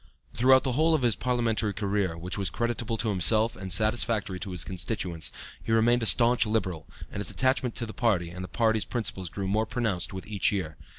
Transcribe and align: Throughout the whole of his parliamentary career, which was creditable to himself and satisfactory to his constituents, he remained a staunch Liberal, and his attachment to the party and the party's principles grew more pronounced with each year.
Throughout 0.33 0.63
the 0.63 0.71
whole 0.71 0.95
of 0.95 1.03
his 1.03 1.15
parliamentary 1.15 1.73
career, 1.75 2.17
which 2.17 2.35
was 2.35 2.49
creditable 2.49 2.97
to 2.97 3.09
himself 3.09 3.55
and 3.55 3.71
satisfactory 3.71 4.39
to 4.39 4.49
his 4.49 4.63
constituents, 4.63 5.31
he 5.61 5.71
remained 5.71 6.01
a 6.01 6.07
staunch 6.07 6.43
Liberal, 6.47 6.87
and 7.11 7.19
his 7.21 7.29
attachment 7.29 7.75
to 7.75 7.85
the 7.85 7.93
party 7.93 8.31
and 8.31 8.43
the 8.43 8.47
party's 8.47 8.83
principles 8.83 9.29
grew 9.29 9.47
more 9.47 9.67
pronounced 9.67 10.11
with 10.11 10.25
each 10.25 10.51
year. 10.51 10.75